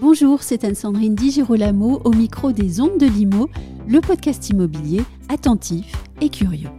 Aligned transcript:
Bonjour, 0.00 0.42
c'est 0.42 0.64
Anne-Sandrine 0.64 1.14
Di 1.14 1.30
Girolamo 1.30 2.00
au 2.04 2.10
micro 2.12 2.52
des 2.52 2.80
Ondes 2.80 2.98
de 2.98 3.06
Limo, 3.06 3.48
le 3.86 4.00
podcast 4.00 4.48
immobilier 4.48 5.02
attentif 5.28 5.92
et 6.22 6.30
curieux. 6.30 6.70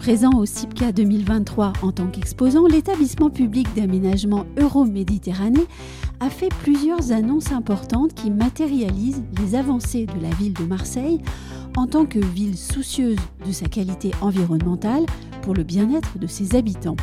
Présent 0.00 0.32
au 0.38 0.46
CIPCA 0.46 0.92
2023 0.92 1.74
en 1.82 1.92
tant 1.92 2.06
qu'exposant, 2.06 2.66
l'établissement 2.66 3.28
public 3.28 3.68
d'aménagement 3.76 4.46
Euro-Méditerranée 4.58 5.66
a 6.20 6.28
fait 6.28 6.50
plusieurs 6.62 7.12
annonces 7.12 7.50
importantes 7.50 8.12
qui 8.14 8.30
matérialisent 8.30 9.22
les 9.40 9.54
avancées 9.54 10.06
de 10.06 10.20
la 10.20 10.28
ville 10.30 10.52
de 10.52 10.64
Marseille 10.64 11.20
en 11.76 11.86
tant 11.86 12.04
que 12.04 12.18
ville 12.18 12.58
soucieuse 12.58 13.18
de 13.46 13.52
sa 13.52 13.66
qualité 13.66 14.10
environnementale 14.20 15.06
pour 15.42 15.54
le 15.54 15.62
bien-être 15.62 16.18
de 16.18 16.26
ses 16.26 16.56
habitants. 16.56 16.96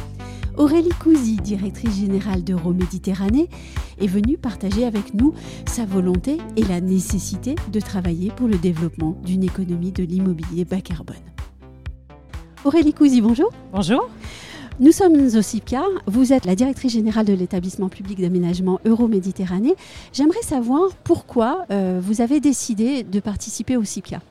Aurélie 0.55 0.89
Cousy, 0.89 1.35
directrice 1.35 1.99
générale 1.99 2.44
d'Euro-Méditerranée, 2.44 3.49
est 3.99 4.08
venue 4.08 4.38
partager 4.38 4.85
avec 4.85 5.13
nous 5.13 5.34
sa 5.67 5.86
volonté 5.86 6.38
et 6.55 6.63
la 6.63 6.81
nécessité 6.81 7.55
de 7.72 7.80
travailler 7.80 8.31
pour 8.31 8.47
le 8.47 8.58
développement 8.58 9.16
d'une 9.23 9.44
économie 9.44 9.91
de 9.91 10.03
l'immobilier 10.03 10.66
bas 10.66 10.81
carbone. 10.81 11.16
Aurélie 12.66 12.94
Cousy, 12.94 13.22
bonjour. 13.22 13.52
Bonjour. 13.72 14.09
Nous 14.80 14.91
sommes 14.91 15.16
au 15.16 15.41
CIPCA. 15.41 15.81
Vous 16.05 16.34
êtes 16.34 16.45
la 16.45 16.54
directrice 16.54 16.94
générale 16.94 17.26
de 17.26 17.34
l'établissement 17.34 17.90
public 17.90 18.22
d'aménagement 18.22 18.80
Euro-Méditerranée. 18.86 19.73
J'aimerais 20.13 20.44
savoir 20.44 20.95
pourquoi 21.03 21.66
euh, 21.72 22.00
vous 22.00 22.22
avez 22.22 22.40
décidé 22.40 23.02
de 23.02 23.20
participer 23.20 23.75
au 23.75 23.83
CIPCA. 23.83 24.22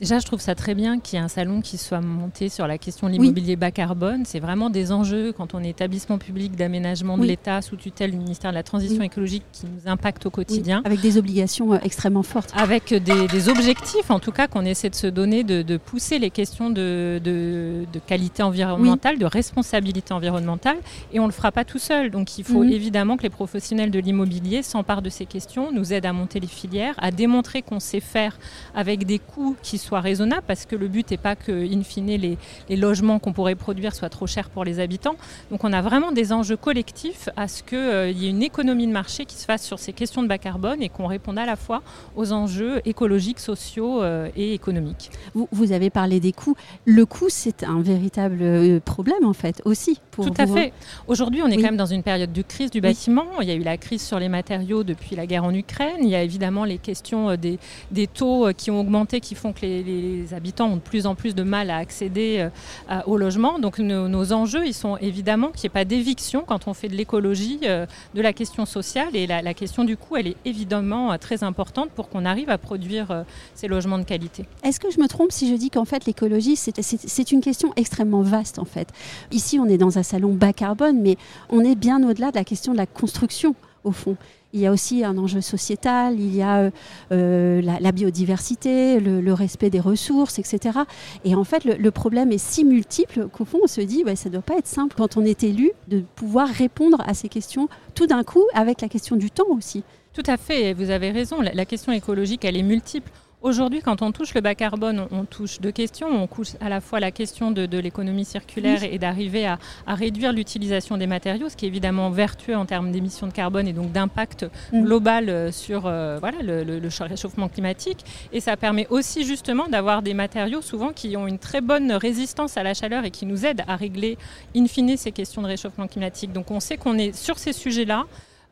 Déjà, 0.00 0.18
je 0.18 0.24
trouve 0.24 0.40
ça 0.40 0.54
très 0.54 0.74
bien 0.74 0.98
qu'il 0.98 1.18
y 1.18 1.20
ait 1.20 1.24
un 1.24 1.28
salon 1.28 1.60
qui 1.60 1.76
soit 1.76 2.00
monté 2.00 2.48
sur 2.48 2.66
la 2.66 2.78
question 2.78 3.06
de 3.08 3.12
l'immobilier 3.12 3.56
bas 3.56 3.70
carbone. 3.70 4.22
C'est 4.24 4.40
vraiment 4.40 4.70
des 4.70 4.92
enjeux 4.92 5.32
quand 5.32 5.52
on 5.52 5.62
est 5.62 5.68
établissement 5.68 6.16
public 6.16 6.56
d'aménagement 6.56 7.18
de 7.18 7.26
l'État 7.26 7.60
sous 7.60 7.76
tutelle 7.76 8.12
du 8.12 8.16
ministère 8.16 8.50
de 8.50 8.54
la 8.54 8.62
Transition 8.62 9.02
écologique 9.02 9.42
qui 9.52 9.66
nous 9.66 9.90
impactent 9.90 10.24
au 10.24 10.30
quotidien. 10.30 10.80
Avec 10.86 11.02
des 11.02 11.18
obligations 11.18 11.74
euh, 11.74 11.78
extrêmement 11.82 12.22
fortes. 12.22 12.50
Avec 12.56 12.94
des, 12.94 13.48
objectifs, 13.50 14.10
en 14.10 14.20
tout 14.20 14.32
cas, 14.32 14.48
qu'on 14.48 14.64
essaie 14.64 14.88
de 14.88 14.94
se 14.94 15.06
donner, 15.06 15.44
de, 15.44 15.76
pousser 15.76 16.18
les 16.18 16.30
questions 16.30 16.70
de, 16.70 17.20
de, 17.22 17.84
qualité 18.06 18.42
environnementale, 18.42 19.18
de 19.18 19.26
responsabilité 19.26 20.14
environnementale. 20.14 20.78
Et 21.12 21.20
on 21.20 21.24
ne 21.24 21.28
le 21.28 21.34
fera 21.34 21.52
pas 21.52 21.64
tout 21.64 21.78
seul. 21.78 22.10
Donc 22.10 22.38
il 22.38 22.44
faut 22.44 22.64
évidemment 22.64 23.18
que 23.18 23.22
les 23.22 23.30
professionnels 23.30 23.90
de 23.90 23.98
l'immobilier 23.98 24.62
s'emparent 24.62 25.02
de 25.02 25.10
ces 25.10 25.26
questions, 25.26 25.72
nous 25.72 25.92
aident 25.92 26.06
à 26.06 26.14
monter 26.14 26.40
les 26.40 26.46
filières, 26.46 26.94
à 26.96 27.10
démontrer 27.10 27.60
qu'on 27.60 27.80
sait 27.80 28.00
faire 28.00 28.38
avec 28.74 29.04
des 29.04 29.18
coûts 29.18 29.56
qui 29.62 29.76
sont 29.76 29.89
raisonnable 29.98 30.44
parce 30.46 30.66
que 30.66 30.76
le 30.76 30.88
but 30.88 31.10
n'est 31.10 31.16
pas 31.16 31.34
que, 31.34 31.50
in 31.52 31.82
fine, 31.82 32.06
les, 32.06 32.38
logements 32.76 33.18
qu'on 33.18 33.32
pourrait 33.32 33.56
produire 33.56 33.94
soient 33.94 34.08
trop 34.08 34.26
chers 34.26 34.48
pour 34.48 34.64
les 34.64 34.78
habitants. 34.78 35.16
Donc 35.50 35.64
on 35.64 35.72
a 35.72 35.82
vraiment 35.82 36.12
des 36.12 36.32
enjeux 36.32 36.56
collectifs 36.56 37.28
à 37.36 37.48
ce 37.48 37.62
qu'il 37.62 37.78
euh, 37.78 38.10
y 38.10 38.26
ait 38.26 38.30
une 38.30 38.42
économie 38.42 38.86
de 38.86 38.92
marché 38.92 39.24
qui 39.24 39.36
se 39.36 39.44
fasse 39.44 39.64
sur 39.64 39.78
ces 39.78 39.92
questions 39.92 40.22
de 40.22 40.28
bas 40.28 40.38
carbone 40.38 40.82
et 40.82 40.88
qu'on 40.88 41.06
réponde 41.06 41.38
à 41.38 41.46
la 41.46 41.56
fois 41.56 41.82
aux 42.16 42.32
enjeux 42.32 42.80
écologiques, 42.84 43.40
sociaux 43.40 44.02
euh, 44.02 44.28
et 44.36 44.54
économiques. 44.54 45.10
Vous, 45.34 45.48
vous, 45.50 45.72
avez 45.72 45.90
parlé 45.90 46.20
des 46.20 46.32
coûts. 46.32 46.54
Le 46.84 47.06
coût, 47.06 47.28
c'est 47.28 47.64
un 47.64 47.80
véritable 47.80 48.38
euh, 48.40 48.80
problème 48.80 49.24
en 49.24 49.32
fait 49.32 49.60
aussi. 49.64 49.98
Pour 50.10 50.26
Tout 50.26 50.34
à 50.38 50.46
fait. 50.46 50.72
Aujourd'hui, 51.08 51.42
on 51.42 51.48
est 51.48 51.56
quand 51.56 51.62
même 51.62 51.76
dans 51.76 51.86
une 51.86 52.02
période 52.02 52.32
de 52.32 52.42
crise 52.42 52.70
du 52.70 52.80
bâtiment. 52.80 53.26
Il 53.40 53.48
y 53.48 53.50
a 53.50 53.54
eu 53.54 53.62
la 53.62 53.76
crise 53.76 54.02
sur 54.02 54.18
les 54.18 54.28
matériaux 54.28 54.84
depuis 54.84 55.16
la 55.16 55.26
guerre 55.26 55.44
en 55.44 55.54
Ukraine. 55.54 55.98
Il 56.02 56.08
y 56.08 56.14
a 56.14 56.22
évidemment 56.22 56.64
les 56.64 56.78
questions 56.78 57.36
des, 57.36 57.58
des 57.90 58.06
taux 58.06 58.48
qui 58.56 58.70
ont 58.70 58.80
augmenté, 58.80 59.20
qui 59.20 59.34
font 59.34 59.52
que 59.52 59.60
les, 59.62 59.79
les 59.82 60.34
habitants 60.34 60.68
ont 60.68 60.76
de 60.76 60.80
plus 60.80 61.06
en 61.06 61.14
plus 61.14 61.34
de 61.34 61.42
mal 61.42 61.70
à 61.70 61.76
accéder 61.76 62.48
euh, 62.90 63.00
au 63.06 63.16
logement. 63.16 63.58
Donc 63.58 63.78
nos, 63.78 64.32
enjeux, 64.32 64.66
ils 64.66 64.74
sont 64.74 64.96
évidemment 64.98 65.48
qu'il 65.48 65.62
n'y 65.62 65.66
ait 65.66 65.80
pas 65.80 65.84
d'éviction 65.84 66.44
quand 66.46 66.68
on 66.68 66.74
fait 66.74 66.88
de 66.88 66.96
l'écologie, 66.96 67.60
euh, 67.64 67.86
de 68.14 68.22
la 68.22 68.32
question 68.32 68.66
sociale. 68.66 69.14
Et 69.14 69.26
la, 69.26 69.54
question 69.54 69.84
du 69.84 69.96
coût, 69.96 70.16
elle 70.16 70.28
est 70.28 70.36
évidemment 70.44 71.12
euh, 71.12 71.16
très 71.16 71.42
importante 71.44 71.90
pour 71.90 72.08
qu'on 72.08 72.24
arrive 72.24 72.50
à 72.50 72.58
produire 72.58 73.24
ces 73.54 73.68
logements 73.68 73.98
de 73.98 74.04
qualité. 74.04 74.46
Est-ce 74.62 74.80
que 74.80 74.90
je 74.90 75.00
me 75.00 75.08
trompe 75.08 75.32
si 75.32 75.50
je 75.50 75.54
dis 75.54 75.70
qu'en 75.70 75.84
fait 75.84 76.06
l'écologie, 76.06 76.56
c'est 76.56 77.32
une 77.32 77.40
question 77.40 77.72
extrêmement 77.76 78.22
vaste 78.22 78.58
en 78.58 78.64
fait? 78.64 78.88
Ici, 79.30 79.58
on 79.58 79.66
est 79.66 79.78
dans 79.78 79.98
un 79.98 80.02
salon 80.02 80.32
bas 80.32 80.52
carbone, 80.52 81.00
mais 81.00 81.16
on 81.48 81.60
est 81.60 81.74
bien 81.74 82.02
au-delà 82.08 82.30
de 82.30 82.36
la 82.36 82.44
question 82.44 82.72
de 82.72 82.78
la 82.78 82.86
construction 82.86 83.54
au 83.84 83.92
fond. 83.92 84.16
Il 84.52 84.60
y 84.60 84.66
a 84.66 84.72
aussi 84.72 85.04
un 85.04 85.16
enjeu 85.16 85.40
sociétal, 85.40 86.18
il 86.18 86.34
y 86.34 86.42
a 86.42 86.58
euh, 86.58 86.70
euh, 87.12 87.62
la, 87.62 87.92
biodiversité, 87.92 88.98
le, 88.98 89.32
respect 89.32 89.70
des 89.70 89.78
ressources, 89.78 90.38
etc. 90.40 90.80
Et 91.24 91.34
en 91.34 91.44
fait, 91.44 91.64
le, 91.64 91.90
problème 91.90 92.32
est 92.32 92.38
si 92.38 92.64
multiple 92.64 93.28
qu'au 93.28 93.44
fond, 93.44 93.60
on 93.62 93.68
se 93.68 93.80
dit, 93.80 94.02
bah, 94.02 94.16
ça 94.16 94.28
ne 94.28 94.34
doit 94.34 94.42
pas 94.42 94.58
être 94.58 94.66
simple 94.66 94.96
quand 94.96 95.16
on 95.16 95.24
est 95.24 95.44
élu 95.44 95.70
de 95.88 96.02
pouvoir 96.16 96.48
répondre 96.48 96.98
à 97.06 97.14
ces 97.14 97.28
questions 97.28 97.68
tout 97.94 98.06
d'un 98.06 98.24
coup 98.24 98.44
avec 98.54 98.80
la 98.80 98.88
question 98.88 99.16
du 99.16 99.30
temps 99.30 99.48
aussi. 99.50 99.84
Tout 100.12 100.24
à 100.26 100.36
fait, 100.36 100.72
vous 100.72 100.90
avez 100.90 101.12
raison, 101.12 101.40
la 101.40 101.64
question 101.64 101.92
écologique, 101.92 102.44
elle 102.44 102.56
est 102.56 102.64
multiple. 102.64 103.10
Aujourd'hui, 103.42 103.80
quand 103.80 104.02
on 104.02 104.12
touche 104.12 104.34
le 104.34 104.42
bas 104.42 104.54
carbone, 104.54 105.06
on, 105.10 105.24
touche 105.24 105.60
deux 105.62 105.72
questions. 105.72 106.08
On 106.08 106.26
touche 106.26 106.56
à 106.60 106.68
la 106.68 106.82
fois 106.82 107.00
la 107.00 107.10
question 107.10 107.50
de, 107.50 107.78
l'économie 107.78 108.26
circulaire 108.26 108.84
et 108.84 108.98
d'arriver 108.98 109.46
à, 109.46 109.58
réduire 109.86 110.34
l'utilisation 110.34 110.98
des 110.98 111.06
matériaux, 111.06 111.48
ce 111.48 111.56
qui 111.56 111.64
est 111.64 111.68
évidemment 111.68 112.10
vertueux 112.10 112.54
en 112.54 112.66
termes 112.66 112.92
d'émissions 112.92 113.26
de 113.26 113.32
carbone 113.32 113.66
et 113.66 113.72
donc 113.72 113.92
d'impact 113.92 114.44
mm. 114.72 114.82
global 114.82 115.30
euh, 115.30 115.52
sur 115.52 115.86
euh, 115.86 116.18
voilà, 116.20 116.42
le, 116.42 116.80
réchauffement 117.00 117.48
climatique. 117.48 118.04
Et 118.32 118.40
ça 118.40 118.58
permet 118.58 118.86
aussi 118.90 119.24
justement 119.24 119.68
d'avoir 119.68 120.02
des 120.02 120.12
matériaux 120.12 120.60
souvent 120.60 120.92
qui 120.92 121.16
ont 121.16 121.26
une 121.26 121.38
très 121.38 121.62
bonne 121.62 121.92
résistance 121.92 122.58
à 122.58 122.62
la 122.62 122.74
chaleur 122.74 123.06
et 123.06 123.10
qui 123.10 123.24
nous 123.24 123.46
aident 123.46 123.64
à 123.66 123.76
régler 123.76 124.18
in 124.54 124.66
fine 124.66 124.98
ces 124.98 125.12
questions 125.12 125.40
de 125.40 125.46
réchauffement 125.46 125.86
climatique. 125.86 126.32
Donc 126.32 126.50
on 126.50 126.60
sait 126.60 126.76
qu'on 126.76 126.98
est 126.98 127.16
sur 127.16 127.38
ces 127.38 127.54
sujets-là 127.54 128.04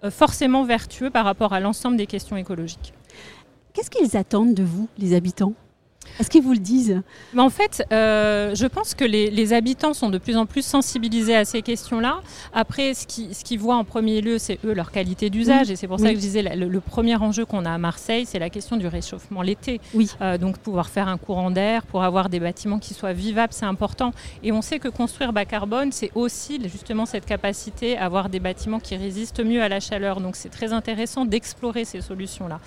euh, 0.05 0.11
forcément 0.11 0.65
vertueux 0.65 1.11
par 1.11 1.25
rapport 1.25 1.53
à 1.53 1.61
l'ensemble 1.61 1.97
des 1.97 2.07
questions 2.07 2.37
écologiques. 2.37 2.95
Qu'est-ce 3.79 3.91
qu'ils 3.91 4.17
attendent 4.17 4.55
de 4.55 4.65
vous, 4.65 4.89
les 4.99 5.15
habitants? 5.15 5.55
Est-ce 6.19 6.31
qu'ils 6.31 6.43
vous 6.43 6.53
le 6.53 6.59
disent 6.59 7.01
Mais 7.33 7.43
En 7.43 7.51
fait, 7.51 7.85
euh, 7.93 8.55
je 8.55 8.67
pense 8.67 8.95
que 8.95 9.05
les, 9.05 9.53
habitants 9.53 9.95
sont 9.95 10.11
de 10.11 10.19
plus 10.19 10.37
en 10.37 10.47
plus 10.47 10.65
sensibilisés 10.65 11.35
à 11.35 11.45
ces 11.45 11.63
questions-là. 11.63 12.21
Après, 12.53 12.93
ce 12.95 13.07
qu'ils 13.07 13.35
ce 13.35 13.59
voient 13.59 13.77
en 13.77 13.85
premier 13.85 14.21
lieu, 14.21 14.39
c'est 14.39 14.59
eux 14.65 14.75
leur 14.75 14.91
qualité 14.91 15.31
d'usage. 15.31 15.71
Et 15.71 15.77
c'est 15.77 15.87
pour 15.87 15.99
ça 15.99 16.09
que 16.09 16.17
je 16.17 16.21
disais, 16.21 16.43
le, 16.43 16.81
premier 16.81 17.17
enjeu 17.17 17.45
qu'on 17.45 17.65
a 17.65 17.73
à 17.73 17.79
Marseille, 17.79 18.27
c'est 18.27 18.39
la 18.39 18.51
question 18.51 18.77
du 18.77 18.87
réchauffement 18.87 19.43
l'été. 19.43 19.81
Oui. 19.95 20.11
Euh, 20.21 20.39
donc 20.39 20.59
pouvoir 20.59 20.89
faire 20.89 21.09
un 21.09 21.19
courant 21.19 21.51
d'air, 21.51 21.87
pour 21.87 22.03
avoir 22.03 22.29
des 22.29 22.41
bâtiments 22.41 22.79
qui 22.79 22.95
soient 22.95 23.13
vivables, 23.13 23.53
c'est 23.53 23.67
important. 23.67 24.13
Et 24.43 24.53
on 24.53 24.63
sait 24.63 24.79
que 24.79 24.89
construire 24.89 25.33
bas 25.33 25.45
carbone, 25.45 25.93
c'est 25.93 26.11
aussi 26.15 26.61
justement 26.69 27.07
cette 27.07 27.27
capacité 27.27 27.97
à 27.97 28.05
avoir 28.05 28.29
des 28.29 28.41
bâtiments 28.41 28.81
qui 28.81 28.97
résistent 28.97 29.45
mieux 29.45 29.63
à 29.63 29.69
la 29.69 29.81
chaleur. 29.81 30.21
Donc 30.21 30.37
c'est 30.37 30.49
très 30.49 30.73
intéressant 30.73 31.25
d'explorer 31.25 31.85
ces 31.85 32.01
solutions-là. 32.01 32.61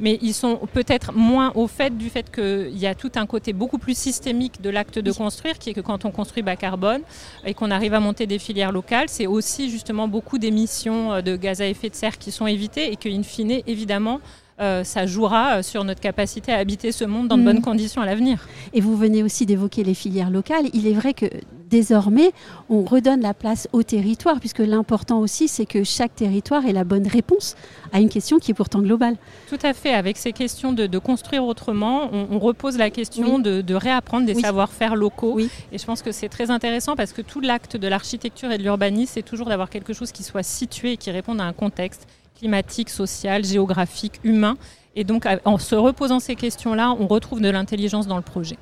Mais 0.00 0.18
ils 0.22 0.34
sont 0.34 0.60
peut-être 0.72 1.12
moins 1.12 1.52
au 1.54 1.66
fait 1.66 1.96
du 1.96 2.10
fait 2.10 2.30
qu'il 2.30 2.76
y 2.76 2.86
a 2.86 2.94
tout 2.96 3.12
un 3.16 3.26
côté 3.26 3.52
beaucoup 3.52 3.78
plus 3.78 3.96
systémique 3.96 4.60
de 4.60 4.70
l'acte 4.70 4.98
de 4.98 5.12
construire, 5.12 5.58
qui 5.58 5.70
est 5.70 5.74
que 5.74 5.80
quand 5.80 6.04
on 6.04 6.10
construit 6.10 6.42
bas 6.42 6.56
carbone 6.56 7.02
et 7.44 7.54
qu'on 7.54 7.70
arrive 7.70 7.94
à 7.94 8.00
monter 8.00 8.26
des 8.26 8.38
filières 8.38 8.72
locales, 8.72 9.08
c'est 9.08 9.26
aussi 9.26 9.70
justement 9.70 10.08
beaucoup 10.08 10.38
d'émissions 10.38 11.12
euh, 11.12 11.20
de 11.22 11.36
gaz 11.36 11.60
à 11.60 11.66
effet 11.66 11.90
de 11.90 11.94
serre 11.94 12.18
qui 12.18 12.32
sont 12.32 12.46
évitées 12.46 12.92
et 12.92 12.96
qu'in 12.96 13.22
fine, 13.22 13.60
évidemment, 13.66 14.20
euh, 14.58 14.84
ça 14.84 15.04
jouera 15.04 15.58
euh, 15.58 15.62
sur 15.62 15.84
notre 15.84 16.00
capacité 16.00 16.50
à 16.50 16.56
habiter 16.56 16.90
ce 16.90 17.04
monde 17.04 17.28
dans 17.28 17.36
de 17.36 17.42
bonnes 17.42 17.58
mm. 17.58 17.62
conditions 17.62 18.00
à 18.00 18.06
l'avenir. 18.06 18.46
Et 18.72 18.80
vous 18.80 18.96
venez 18.96 19.22
aussi 19.22 19.44
d'évoquer 19.44 19.84
les 19.84 19.92
filières 19.92 20.30
locales. 20.30 20.64
Il 20.72 20.86
est 20.86 20.94
vrai 20.94 21.12
que 21.12 21.26
désormais, 21.68 22.30
on 22.70 22.82
redonne 22.82 23.20
la 23.20 23.34
place 23.34 23.68
au 23.72 23.82
territoire, 23.82 24.40
puisque 24.40 24.60
l'important 24.60 25.18
aussi, 25.18 25.48
c'est 25.48 25.66
que 25.66 25.84
chaque 25.84 26.14
territoire 26.14 26.64
ait 26.64 26.72
la 26.72 26.84
bonne 26.84 27.06
réponse 27.06 27.54
à 27.92 28.00
une 28.00 28.08
question 28.08 28.38
qui 28.38 28.52
est 28.52 28.54
pourtant 28.54 28.80
globale. 28.80 29.16
Tout 29.48 29.58
à 29.62 29.74
fait. 29.74 29.92
Avec 29.92 30.16
ces 30.16 30.32
questions 30.32 30.72
de, 30.72 30.98
construire 30.98 31.44
autrement, 31.44 32.08
on, 32.12 32.38
repose 32.38 32.78
la 32.78 32.90
question 32.90 33.38
de, 33.38 33.74
réapprendre 33.74 34.26
des 34.26 34.34
savoir-faire 34.34 34.96
locaux. 34.96 35.38
Et 35.38 35.78
je 35.78 35.84
pense 35.84 36.02
que 36.02 36.12
c'est 36.12 36.28
très 36.28 36.50
intéressant 36.50 36.96
parce 36.96 37.12
que 37.12 37.20
tout 37.20 37.40
l'acte 37.40 37.76
de 37.76 37.88
l'architecture 37.88 38.50
et 38.52 38.58
de 38.58 38.62
l'urbanisme, 38.62 39.12
c'est 39.14 39.22
toujours 39.22 39.48
d'avoir 39.48 39.68
quelque 39.68 39.92
chose 39.92 40.12
qui 40.12 40.22
soit 40.22 40.42
situé 40.42 40.92
et 40.92 40.96
qui 40.96 41.10
réponde 41.10 41.40
à 41.40 41.44
un 41.44 41.52
contexte 41.52 42.06
climatique, 42.38 42.90
social, 42.90 43.44
géographique, 43.44 44.20
humain. 44.24 44.56
Et 44.94 45.04
donc, 45.04 45.26
en 45.44 45.58
se 45.58 45.74
reposant 45.74 46.20
ces 46.20 46.36
questions-là, 46.36 46.96
on 46.98 47.06
retrouve 47.06 47.40
de 47.40 47.50
l'intelligence 47.50 48.06
dans 48.06 48.16
le 48.16 48.22
projet. 48.22 48.56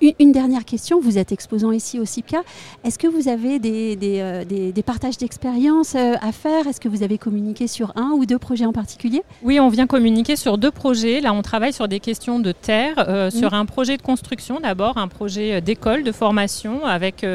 Une, 0.00 0.32
dernière 0.32 0.64
question, 0.64 1.00
vous 1.00 1.18
êtes 1.18 1.32
exposant 1.32 1.72
ici 1.72 1.98
au 1.98 2.04
CIPCA. 2.04 2.42
Est-ce 2.84 2.98
que 2.98 3.06
vous 3.06 3.28
avez 3.28 3.58
des, 3.58 3.96
des, 3.96 4.20
euh, 4.20 4.82
partages 4.84 5.18
d'expériences 5.18 5.94
euh, 5.94 6.14
à 6.20 6.32
faire? 6.32 6.66
Est-ce 6.66 6.80
que 6.80 6.88
vous 6.88 7.02
avez 7.02 7.18
communiqué 7.18 7.66
sur 7.66 7.92
un 7.96 8.10
ou 8.10 8.26
deux 8.26 8.38
projets 8.38 8.66
en 8.66 8.72
particulier? 8.72 9.22
Oui, 9.42 9.60
on 9.60 9.68
vient 9.68 9.86
communiquer 9.86 10.36
sur 10.36 10.58
deux 10.58 10.70
projets. 10.70 11.20
Là, 11.20 11.32
on 11.32 11.42
travaille 11.42 11.72
sur 11.72 11.88
des 11.88 12.00
questions 12.00 12.38
de 12.40 12.52
terre, 12.52 13.04
euh, 13.08 13.30
sur 13.30 13.54
un 13.54 13.66
projet 13.66 13.96
de 13.96 14.02
construction 14.02 14.60
d'abord, 14.60 14.98
un 14.98 15.08
projet 15.08 15.60
d'école, 15.60 16.04
de 16.04 16.12
formation 16.12 16.84
avec 16.84 17.26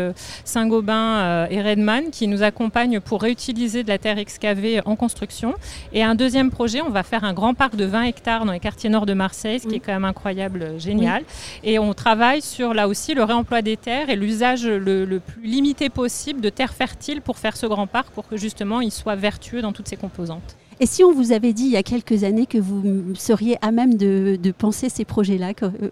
Saint-Gobain 0.45 1.47
et 1.49 1.61
Redman 1.61 2.05
qui 2.11 2.27
nous 2.27 2.43
accompagnent 2.43 2.99
pour 2.99 3.21
réutiliser 3.21 3.83
de 3.83 3.87
la 3.87 3.97
terre 3.97 4.17
excavée 4.17 4.81
en 4.85 4.95
construction. 4.95 5.53
Et 5.91 6.03
un 6.03 6.15
deuxième 6.15 6.49
projet, 6.49 6.81
on 6.81 6.89
va 6.89 7.03
faire 7.03 7.23
un 7.23 7.33
grand 7.33 7.53
parc 7.53 7.75
de 7.75 7.85
20 7.85 8.03
hectares 8.03 8.45
dans 8.45 8.51
les 8.51 8.59
quartiers 8.59 8.89
nord 8.89 9.05
de 9.05 9.13
Marseille, 9.13 9.59
ce 9.59 9.67
qui 9.67 9.75
est 9.75 9.79
quand 9.79 9.93
même 9.93 10.05
incroyable, 10.05 10.79
génial. 10.79 11.23
Et 11.63 11.79
on 11.79 11.93
travaille 11.93 12.32
sur 12.41 12.73
là 12.73 12.87
aussi 12.87 13.13
le 13.13 13.23
réemploi 13.23 13.61
des 13.61 13.77
terres 13.77 14.09
et 14.09 14.15
l'usage 14.15 14.65
le, 14.65 15.19
plus 15.19 15.43
limité 15.43 15.89
possible 15.89 16.41
de 16.41 16.49
terres 16.49 16.73
fertiles 16.73 17.21
pour 17.21 17.37
faire 17.37 17.57
ce 17.57 17.65
grand 17.65 17.87
parc 17.87 18.09
pour 18.11 18.27
que 18.27 18.37
justement 18.37 18.81
il 18.81 18.91
soit 18.91 19.15
vertueux 19.15 19.61
dans 19.61 19.73
toutes 19.73 19.87
ses 19.87 19.97
composantes. 19.97 20.55
Et 20.79 20.85
si 20.85 21.03
on 21.03 21.13
vous 21.13 21.31
avait 21.31 21.53
dit 21.53 21.63
il 21.63 21.71
y 21.71 21.77
a 21.77 21.83
quelques 21.83 22.23
années 22.23 22.45
que 22.45 22.57
vous 22.57 23.15
seriez 23.15 23.57
à 23.61 23.71
même 23.71 23.95
de, 23.95 24.51
penser 24.57 24.89
ces 24.89 25.05
projets-là, 25.05 25.53
euh, 25.63 25.69
euh, 25.83 25.89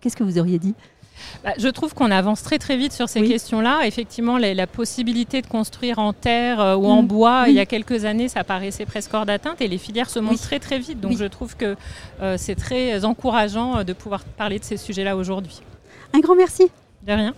qu'est-ce 0.00 0.16
que 0.16 0.24
vous 0.24 0.38
auriez 0.38 0.58
dit? 0.58 0.74
Bah, 1.44 1.52
je 1.58 1.68
trouve 1.68 1.94
qu'on 1.94 2.10
avance 2.10 2.42
très 2.42 2.58
très 2.58 2.76
vite 2.76 2.92
sur 2.92 3.08
ces 3.08 3.22
questions-là. 3.22 3.86
Effectivement, 3.86 4.38
la, 4.38 4.66
possibilité 4.66 5.42
de 5.42 5.46
construire 5.46 5.98
en 5.98 6.12
terre 6.12 6.60
euh, 6.60 6.76
ou 6.76 6.86
en 6.86 7.02
mm. 7.02 7.06
bois, 7.06 7.44
il 7.48 7.54
y 7.54 7.60
a 7.60 7.66
quelques 7.66 8.04
années, 8.04 8.28
ça 8.28 8.44
paraissait 8.44 8.86
presque 8.86 9.12
hors 9.12 9.26
d'atteinte 9.26 9.60
et 9.60 9.68
les 9.68 9.78
filières 9.78 10.08
se 10.08 10.18
montrent 10.18 10.42
très 10.42 10.58
très 10.58 10.78
vite. 10.78 11.00
Donc 11.00 11.16
je 11.16 11.24
trouve 11.24 11.56
que 11.56 11.76
c'est 12.36 12.54
très 12.54 13.04
encourageant 13.04 13.84
de 13.84 13.92
pouvoir 13.92 14.24
parler 14.24 14.58
de 14.58 14.64
ces 14.64 14.76
sujets-là 14.76 15.16
aujourd'hui. 15.16 15.60
Un 16.12 16.20
grand 16.20 16.36
merci. 16.36 16.70
De 17.06 17.12
rien. 17.12 17.34